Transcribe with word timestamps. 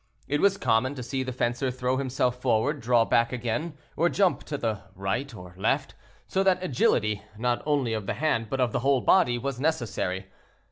It 0.27 0.41
was 0.41 0.57
common 0.57 0.95
to 0.95 1.03
see 1.03 1.21
the 1.21 1.31
fencer 1.31 1.69
throw 1.69 1.97
himself 1.97 2.41
forward, 2.41 2.79
draw 2.81 3.05
back 3.05 3.31
again, 3.31 3.77
or 3.95 4.09
jump 4.09 4.43
to 4.45 4.57
the 4.57 4.81
right 4.95 5.31
or 5.35 5.53
left, 5.59 5.93
so 6.25 6.41
that 6.41 6.63
agility, 6.63 7.21
not 7.37 7.61
only 7.67 7.93
of 7.93 8.07
the 8.07 8.15
hand, 8.15 8.47
but 8.49 8.59
of 8.59 8.71
the 8.71 8.79
whole 8.79 9.01
body, 9.01 9.37
was 9.37 9.59
necessary. 9.59 10.25